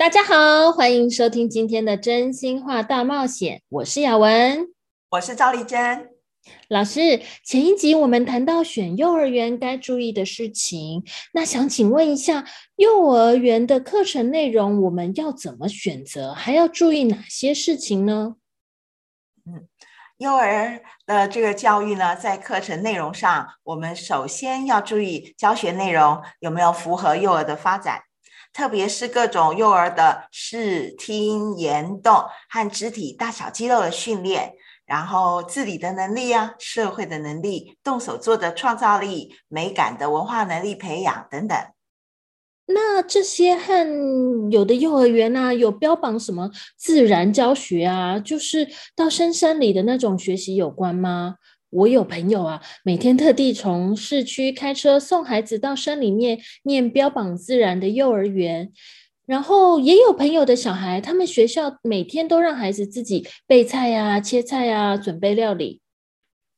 [0.00, 4.68] 大家好，欢迎收听今天的真心话大冒险，我是雅文，
[5.10, 6.08] 我是赵丽珍。
[6.68, 18.36] 老师，前一集我们谈到选幼儿园该注意的事情，那想请问一下，幼儿园的课程内容我们要怎么选择，还要注意哪些事情呢？
[19.44, 19.68] 嗯，
[20.16, 28.00] 幼儿的这个教育呢，在课程内容上，我们首先要注意教学内容有没有符合幼儿的发展。
[28.52, 34.54] 特别是各种幼儿的视听言动和肢体大小肌肉的训练，
[34.84, 41.56] 然后自理的能力啊，社会的能力，动手做的创造力，美感的文化能力培养等等。
[42.66, 51.36] 那这些和有的幼儿园啊，有标榜什么自然教学啊，就是到深山里的那种学习有关吗？
[51.70, 58.72] 我有朋友啊，每天特地从市区开车送孩子到山里面念标榜自然的幼儿园，
[59.24, 65.80] 然后也有朋友的小孩，他们学校每天都让孩子自己备菜呀、切菜呀、准备料理。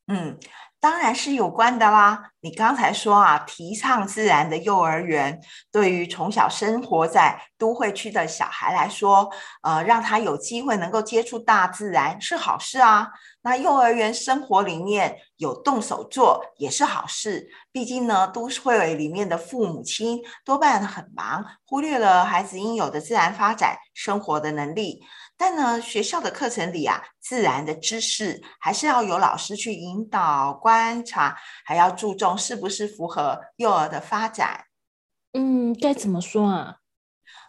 [0.06, 0.38] 嗯，
[0.80, 2.31] 当然是有关的啦。
[2.44, 5.40] 你刚才说啊，提倡自然的幼儿园，
[5.70, 9.30] 对于从小生活在都会区的小孩来说，
[9.62, 13.08] 呃，让他有机会能够接触大自然是好事啊。
[13.42, 25.00] 那幼儿园生活里面有动手做也是好事，毕竟呢，都会里面的父母亲多半很忙，忽略了孩子应有的自然发展生活的能力。
[25.36, 34.64] 但呢，学校的课程里啊，自然的知识还是要有老师去引导、观察，还要注重是不是符合幼儿的发展。
[35.32, 36.76] 嗯，该怎么说啊？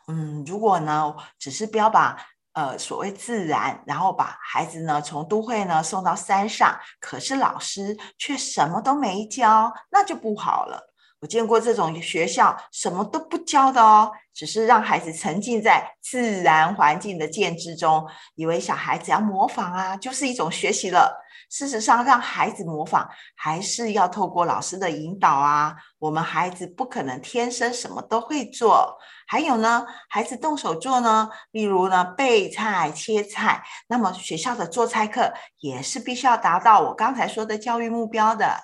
[0.08, 2.17] 嗯，如果呢，只是标榜。
[2.56, 10.94] 呃，所谓自然，然后把孩子呢从都会呢送到山上，可是老师却什么都没教，那就不好了。
[11.20, 21.26] 我见过这种学校什么都不教的哦，只是让孩子沉浸在自然环境的建制中，以为小孩子要模仿啊，就是一种学习了。
[21.53, 25.75] 事实上，让孩子模仿还是要透过老师的引导啊。
[25.99, 28.97] 我们孩子不可能天生什么都会做。
[29.27, 38.63] 还有呢，孩子动手做呢，例如呢备菜、切菜，那么学校的做菜课也是必须要达到我刚才说的教育目标的。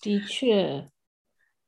[0.00, 0.90] 的确。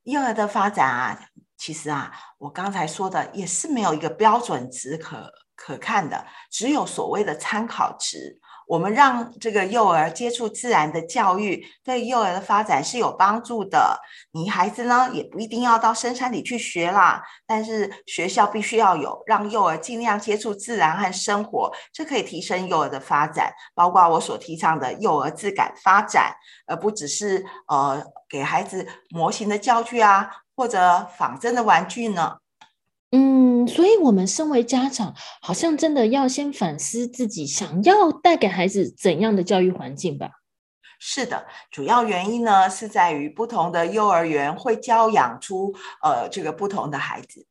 [0.03, 1.21] 幼儿的发展啊，
[1.57, 8.41] 其实啊，我刚才说的也是没有一个标准值可可看的，只有所谓的参考值。
[8.69, 13.99] 我们让这个幼儿接触自然的教育，对幼儿的发展是有帮助的。
[14.33, 23.51] 你孩子呢，也不一定要到深山里去学啦，但是学校必须要有让幼儿尽量接触自然和生活，这可以提升幼儿的发展。
[23.75, 26.35] 包括我所提倡的幼儿自感发展，
[26.67, 32.37] 而不只是呃给孩子模型的教具啊，或者仿真的玩具呢。
[33.11, 40.31] 嗯，所以，我们身为家长，好像真的要先反思自己想要带给孩子怎样的教育环境吧。
[41.01, 47.47] 是的，主要原因呢是在于不同的幼儿园会教养出呃这个不同的孩子。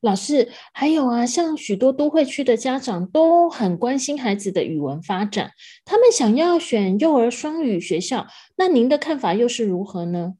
[0.00, 5.52] 老师，还有啊，像许多都会区的家长都很关心孩子的语文发展，
[5.84, 8.26] 他们想要选幼儿双语学校，
[8.56, 10.34] 那您的看法又是如何呢？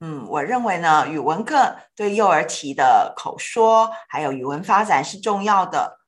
[0.00, 5.98] 嗯，我认为呢，语文课对幼儿期的口说还有语文发展是重要的。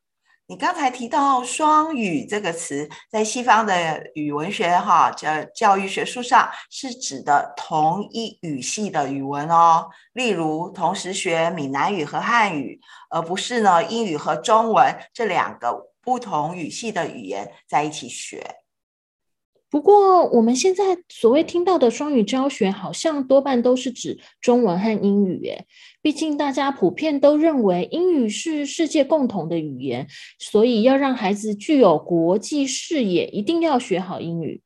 [0.47, 12.81] 你刚才提到“双语”这个词，在西方的语文学哈教教育学术上是指的同一语系的语文哦，例如同时学闽南语和汉语，
[13.11, 18.60] 而不是呢英语和中文这两个不同语系的语言在一起学。
[19.71, 25.47] 不过，我们现在所谓听到的双语教学，好像多半都是指中文和英语。
[25.47, 25.65] 诶，
[26.03, 30.09] 毕竟大家普遍都认为英语是世界共同的语言，
[30.41, 34.61] 所以要让孩子具有国际视野，一定要学好英语。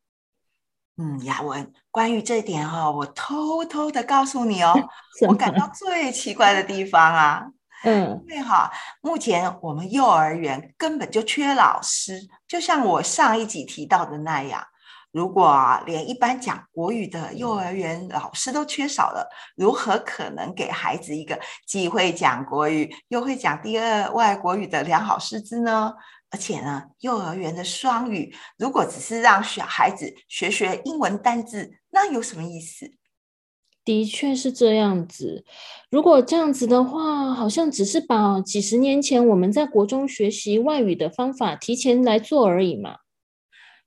[0.96, 4.72] 嗯，雅文，关于这点哈，我偷偷的告诉你哦，
[5.28, 7.44] 我感到最奇怪的地方啊，
[7.82, 8.70] 嗯，因为哈，
[9.02, 14.64] 目前我们幼儿园根本就缺老师，就像我上一集提到的那样。
[15.14, 21.38] 如果连一般讲国语的幼儿园老师都缺少了，如何可能给孩子一个
[21.68, 25.92] 既会讲国语又会讲第二外国语的良好师资呢？
[26.30, 32.90] 而且呢，幼儿园的双语如果只是让小孩子学学英文单字，那有什么意思？
[33.84, 35.44] 的确是这样子。
[35.90, 42.96] 如果这样子的话，好像只是把几十年前我们在国中学习外语的方法提前来做而已嘛。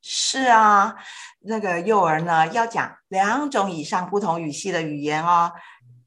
[0.02, 0.94] 是啊，
[1.40, 5.52] 那个幼儿呢要讲两种以上不同语系的语言哦，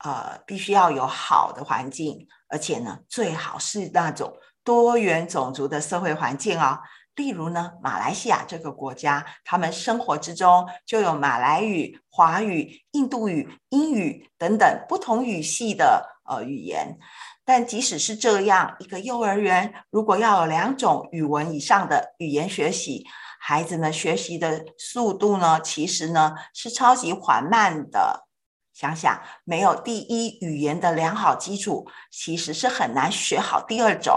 [0.04, 4.34] 呃，必须要有好的环境，而且呢，最好是那种
[4.64, 6.80] 多元种族的社会环境哦。
[7.16, 16.98] 例如呢，马来西亚这个国家，他们生活之中就有马来语、华语、印度语、英语等等不同语系的呃语言。
[17.44, 23.06] 但即使是这样，一个幼儿园如果要有两种语文以上的语言学习，
[23.44, 28.28] 孩子呢学习的速度呢，其实呢是超级缓慢的。
[28.72, 34.14] 想想，没有第一语言的良好基础，其实是很难学好第二种。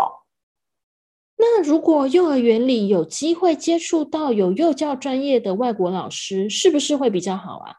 [1.37, 7.77] 那如果幼儿园里有机会接触到有幼教专业的外国老师，是不是会比较好啊？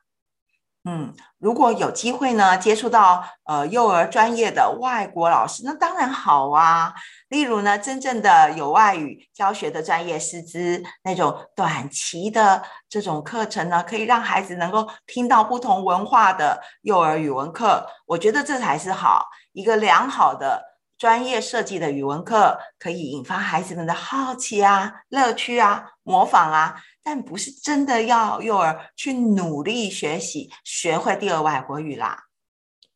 [0.84, 6.94] 嗯，如果有机会呢，接触到呃幼儿专业的外国老师，那当然好啊。
[7.30, 17.88] 例如呢，真正的有外语教学的专业师资，那种短期的这种课程呢，可以让孩子能够听到不同文化的幼儿语文课。
[18.06, 20.64] 我觉得这才是好一个良好的
[20.98, 26.82] 专业设计的语文课，可以引发孩子们的好奇啊、乐趣啊、模仿啊。
[27.04, 32.24] 但不是真的要幼儿去努力学习，学会第二外国语啦。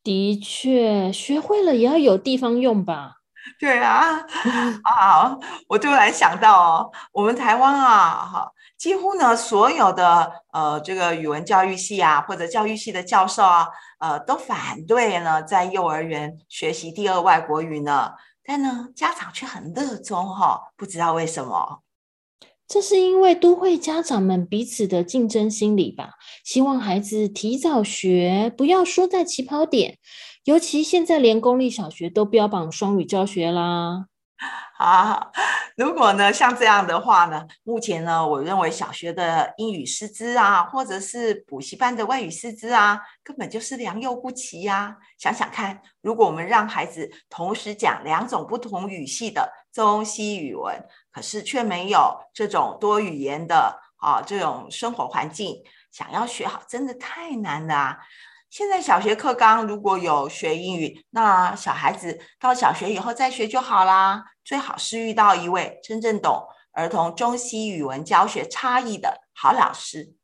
[0.02, 3.19] 的确，学会了也要有地方用吧？
[3.58, 4.18] 对啊，
[4.84, 5.36] 啊，
[5.68, 13.68] 我突然想到哦，我们台湾啊，哈，几乎呢所有的呃这个语文教育系啊，或者教育系的教授啊，
[13.98, 18.12] 呃，都反对呢在幼儿园学习第二外国语呢。
[18.42, 21.82] 但呢，家长却很热衷哈，不知道为什么。
[22.66, 26.14] 这是因为都会家长们彼此的竞争心理吧，
[26.44, 29.98] 希望孩子提早学，不要输在起跑点。
[30.44, 34.06] 尤其现在连公立小学都标榜双语教学啦。
[34.78, 35.30] 啊，
[35.76, 44.96] 如果呢像这样的话呢，目前呢，我认为小学的英语师资啊，或者是补习班的外语师资啊，根本就是良莠不齐呀。
[45.18, 50.82] 想想看，如果我们让孩子同时讲两种不同语系的中西语文，
[51.12, 55.62] 可是却没有这种多语言的啊这种生活环境，
[55.92, 57.98] 想要学好，真的太难了。
[58.50, 64.24] 现在小学课纲如果有学英语，那小孩子到小学以后再学就好啦。
[64.44, 66.42] 最好是遇到一位真正懂
[66.72, 70.14] 儿童中西语文教学差异的好老师。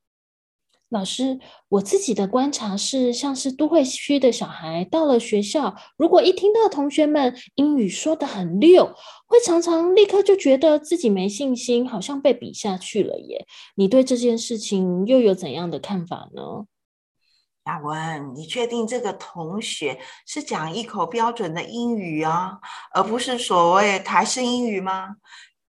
[0.89, 1.39] 老师，
[1.69, 8.87] 我自己的观察是，像是都会区的小孩到了学校，如果一听到同学们英语说的很溜，
[9.27, 13.47] 会常常立刻就觉得自己没信心，好像被比下去了耶。
[13.77, 16.67] 你对这件事情又有怎样的看法呢？
[17.67, 22.59] 亚文，你确定这个同学是讲一口标准的英语啊，
[22.93, 25.17] 而不是所谓台式英语吗？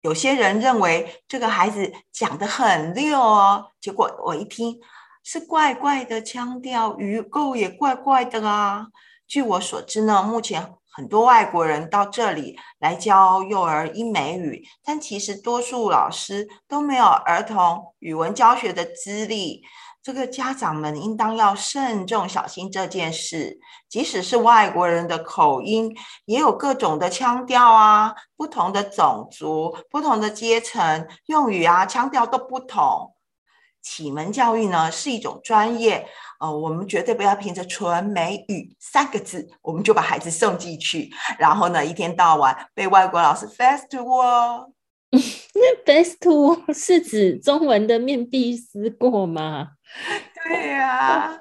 [0.02, 4.80] 有些人认为这个孩子讲的很溜哦，结果我一听
[5.24, 8.88] 是怪怪的腔调，语构也怪怪的啊。
[9.26, 19.64] 据我所知呢，目前很多外国人到这里来教幼儿英美语，但其实多数老师都没有儿童语文教学的资历。
[20.08, 23.60] 这个家长们应当要慎重小心这件事。
[23.90, 25.94] 即使是外国人的口音，
[26.24, 33.16] 也有各种的腔调啊，不同的种族、不同的阶层，用语啊、腔调都不同。
[33.82, 36.08] 启蒙教育呢是一种专业，
[36.40, 44.72] 呃，我们绝对不要凭着“纯美语”三个字，我们就把孩子送进去，然后呢，一天到晚被外国老师 festival。
[45.86, 49.72] festival 是指中文的面壁思过吗？
[50.44, 51.38] 对呀，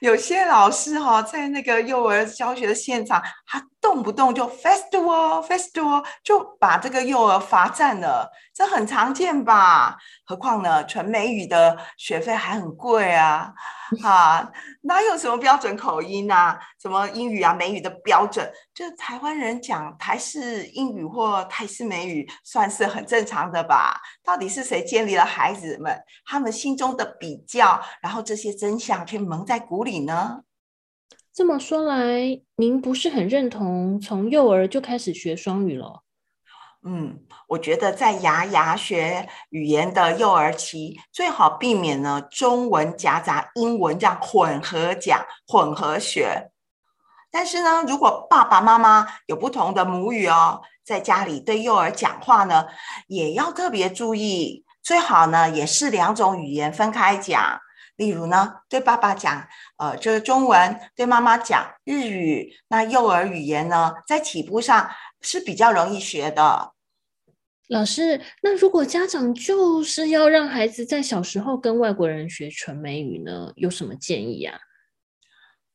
[0.00, 9.96] 有些老师哈，在那个幼儿教学的现场，他动不动就 festival festival，就把这个幼儿罚站了，这很常见吧？
[10.26, 13.52] 何况呢，纯美语的学费还很贵啊，
[14.02, 14.50] 哈，
[14.82, 16.58] 哪有什么标准口音啊？
[16.80, 18.50] 什么英语啊、美语的标准？
[18.74, 24.00] 就台湾人讲台式英语或台式美语，算是很正常的吧？
[24.24, 30.40] 到底是谁建立了孩子们他们心中的比较，然后这些真相却蒙在鼓里呢？
[31.32, 36.02] 这么说来，您不是很认同从幼儿就开始学双语了？
[36.86, 46.50] 嗯，我觉得在牙牙学语言的幼儿期，最好避免呢中文夹杂英文这样混合讲、混合学。
[47.30, 52.66] 但是呢，如果爸爸妈妈有不同的母语哦，在家里对幼儿讲话呢，
[53.08, 57.60] 也要特别注意，最好呢也是两种语言分开讲。
[57.96, 59.48] 例如呢，对爸爸讲，
[59.78, 62.52] 呃，这个中文；对妈妈讲日语。
[62.68, 64.90] 那幼儿语言呢，在起步上
[65.22, 66.73] 是比较容易学的。
[67.68, 74.58] 老师，那如果家长就是要让孩子在小时候跟外国人学纯美语呢，有什么建议啊？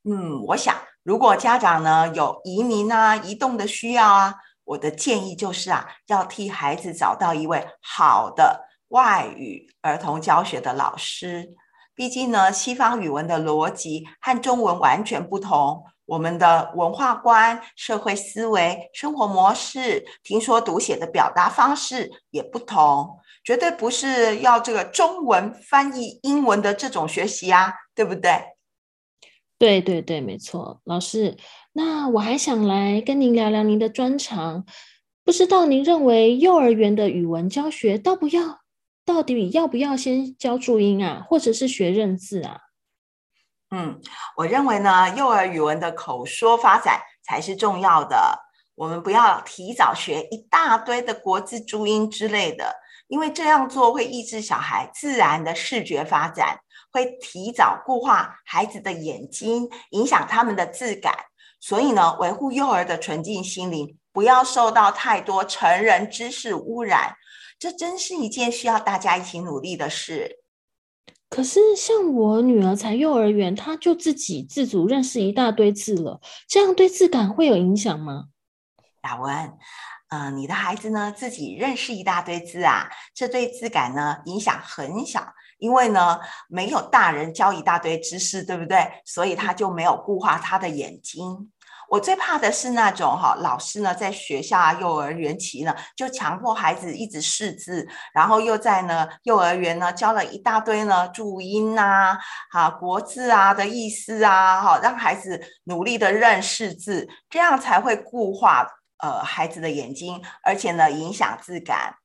[0.03, 0.75] 嗯，我想。
[1.01, 11.55] 如果家长呢有移民啊、移动的需要啊，我的建议就是啊，要替孩子找到一位好的外语儿童教学的老师。
[11.95, 28.31] 毕竟呢，西方语文的逻辑和中文完全不同，我们的文化观、社会思维、生活模式、听说读写的表达方式也不同，绝对不是要这个中文翻译英文的这种学习啊，对不对？
[29.59, 31.37] 对对对，没错，老师。
[31.73, 34.65] 那我还想来跟您聊聊您的专长，
[35.23, 38.59] 不知道您认为幼儿园的语文教学到不要？
[39.05, 42.59] 到底要不要先教注音啊，或者是学认字啊？
[43.71, 44.01] 嗯，
[44.35, 48.39] 我认为呢，幼儿语文的口说发展才是重要的。
[48.75, 52.73] 我们不要提早学一大堆的国字注音之类的，
[53.07, 56.59] 因为这样做会抑制小孩自然的视觉发展，
[56.91, 61.13] 会提早固化孩子的眼睛，影响他们的质感。
[61.59, 67.15] 所以呢，维护幼儿的纯净心灵，不要受到太多成人知识污染。
[67.59, 70.38] 这真是一件需要大家一起努力的事。
[71.29, 78.25] 可是，像我女儿才幼儿园，她就自己自主认识一大堆字了，这样对字感会有影响吗？
[79.03, 79.53] 雅文，
[80.09, 86.19] 嗯，你的孩子呢自己认识一大堆字啊，这对字感呢影响很小，因为呢
[86.49, 88.77] 没有大人教一大堆知识，对不对？
[89.05, 91.51] 所以他就没有固化他的眼睛。
[91.89, 102.17] 我最怕的是那种哈，老师呢在学校啊幼儿园期呢，就强迫孩子一直识字，然后又在呢幼儿园呢教了一大堆呢注音啊、
[102.51, 108.67] 哈国字啊的意思啊，哈让孩子努力的认识字，这样才会固化
[108.99, 111.95] 呃孩子的眼睛，而且呢影响字感。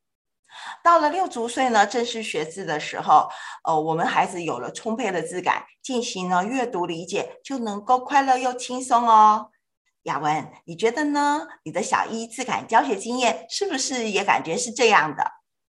[0.83, 3.29] 到了六足岁呢，正式学字的时候，
[3.65, 9.51] 呃，我们孩子有了充沛的字感，进行呢阅读理解就能够快乐又轻松哦。
[10.05, 11.47] 雅文，你觉得呢？
[11.65, 15.25] 你的小一自感教学经验是不是也感觉是这样的？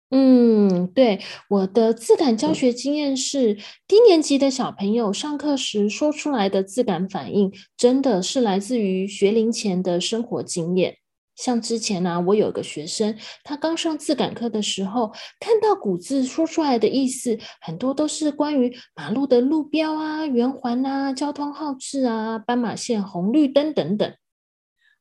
[0.09, 1.19] 嗯，对，
[1.49, 3.55] 我的自感教学经验是，
[3.85, 10.97] 低年级的小朋友上课时说出来的自感反应，真的是来自于学龄前的生活经验。
[11.37, 24.15] 像之前呢，我有个学生，他刚上自感课的时候，看到古字说出来的意思，很多都是关于马路的路标啊、圆环啊、交通号志啊、斑马线、红绿灯等等。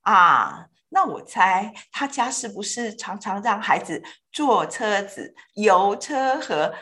[0.03, 6.75] 啊，那我猜他家是不是常常让孩子坐车子、游车河，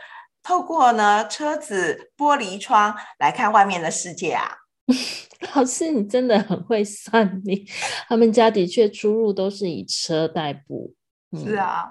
[0.42, 4.63] 透过呢车子玻璃窗来看外面的世界啊？
[5.54, 7.66] 老师，你真的很会算命。
[8.08, 10.94] 他们家的确出入都是以车代步。
[11.36, 11.88] 是啊，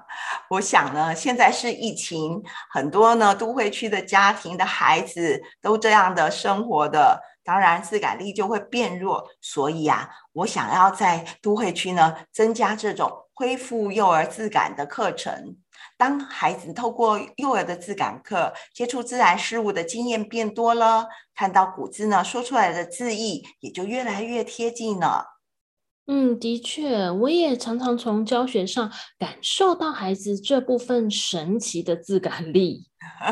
[0.50, 9.22] 我想呢，现在是疫情，很多呢都会区的家庭的孩子都这样的生活的，当然自感力就会变弱。
[9.42, 15.58] 所以啊，我想要在都会区呢增加这种恢复幼儿自感的课程。
[16.04, 25.40] 当孩子透过幼儿的字感课接触自然事物的经验变多了，看到古字呢，说出来的字义也就越来越贴近了。
[26.08, 32.90] 嗯，的确，我也常常从教学上感受到孩子这部分神奇的字感力。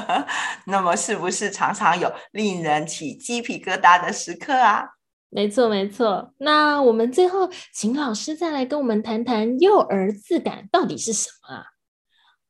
[0.67, 4.85] 那么，是不是常常有令人起鸡皮疙瘩的时刻啊？
[5.29, 6.33] 没错，没错。
[6.37, 11.65] 那我们最后请老师再来跟我们谈谈幼儿字感到底是什么啊？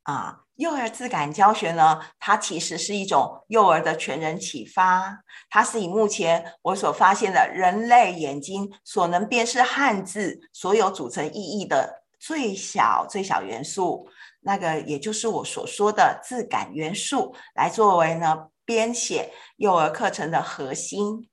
[0.03, 5.24] 啊，幼儿自感教学呢，它其实是一种幼儿的全人启发。
[5.50, 14.08] 它是以目前我所发现的人类眼睛所能辨识汉字所有组成意义的最小最小元素，
[14.41, 21.29] 那个也就是我所说的自感元素，来作为呢编写幼儿课程的核心。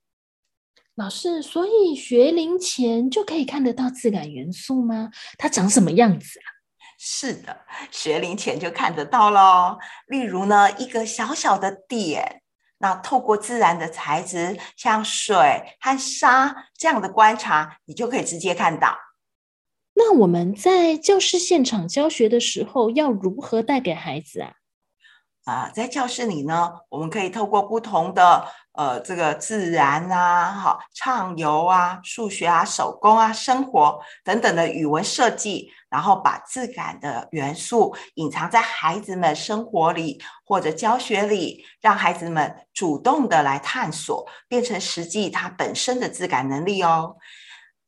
[0.95, 5.09] 老师，所以学龄前就可以看得到自感元素吗？
[5.37, 6.58] 它长什么样子啊？
[7.01, 9.77] 是的，学龄前就看得到喽。
[10.07, 12.41] 例如呢，一个小小的点，
[12.79, 18.97] 那透过自然的材质，像水和沙这样的观察，你就可以直接看到。
[19.93, 24.51] 那我们在教室现场教学的时候，要如何带给孩子啊？
[25.45, 35.71] 啊，在教室里呢，我们可以透过不同的呃这个自然啊、好畅游啊、数学啊、手工啊、生活等等的语文设计。
[35.89, 47.15] 然后把质感的元素隐藏在孩子们生活里或者教学里，让孩子们主动的来探索，变成实际它本身的质感能力哦。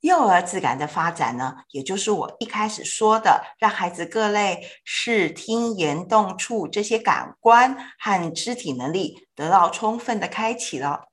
[0.00, 11.04] 幼儿质感的发展呢，也就是我一开始说的，让孩子各类视听言动触这些感官和肢体能力得到充分的开启了。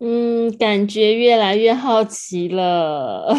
[0.00, 3.34] 嗯，感觉越来越好奇了。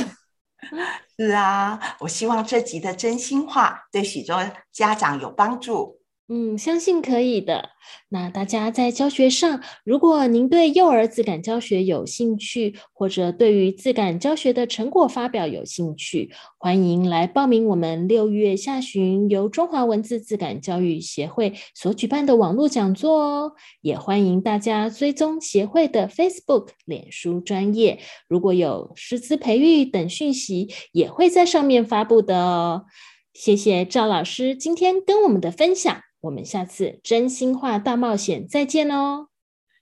[1.20, 5.99] 是啊，我希望这集的真心话对许多家长有帮助。
[6.32, 7.70] 嗯，相信可以的。
[8.10, 23.54] 那大家在教学上，如果您对幼儿自感教学有兴趣，或者对于自感教学的成果发表有兴趣，欢迎来报名我们六月下旬由中华文字自感教育协会所举办的网络讲座哦。
[23.82, 32.86] 也欢迎大家追踪协会的 Facebook、脸书专业，如果有师资培育等讯息，也会在上面发布的哦。
[33.34, 36.04] 谢谢赵老师今天跟我们的分享。
[36.22, 39.28] 我们下次真心话大冒险再见哦！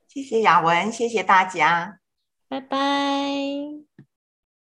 [0.08, 2.00] 谢谢雅文，谢谢大家，
[2.48, 3.77] 拜拜。